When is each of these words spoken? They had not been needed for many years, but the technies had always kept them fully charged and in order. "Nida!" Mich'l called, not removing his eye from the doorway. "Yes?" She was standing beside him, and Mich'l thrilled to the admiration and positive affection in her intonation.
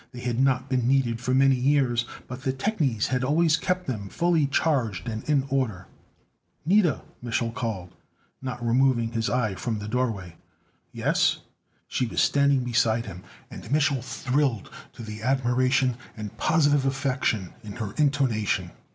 They 0.13 0.21
had 0.21 0.39
not 0.39 0.67
been 0.67 0.87
needed 0.87 1.21
for 1.21 1.31
many 1.35 1.53
years, 1.53 2.05
but 2.27 2.41
the 2.41 2.51
technies 2.51 3.09
had 3.09 3.23
always 3.23 3.55
kept 3.55 3.85
them 3.85 4.09
fully 4.09 4.47
charged 4.47 5.07
and 5.07 5.23
in 5.29 5.45
order. 5.49 5.85
"Nida!" 6.67 7.03
Mich'l 7.23 7.53
called, 7.53 7.93
not 8.41 8.65
removing 8.65 9.11
his 9.11 9.29
eye 9.29 9.53
from 9.53 9.77
the 9.77 9.87
doorway. 9.87 10.37
"Yes?" 10.91 11.41
She 11.87 12.07
was 12.07 12.19
standing 12.19 12.63
beside 12.63 13.05
him, 13.05 13.21
and 13.51 13.65
Mich'l 13.71 14.01
thrilled 14.01 14.71
to 14.93 15.03
the 15.03 15.21
admiration 15.21 15.97
and 16.17 16.35
positive 16.35 16.83
affection 16.87 17.53
in 17.63 17.73
her 17.73 17.93
intonation. 17.97 18.71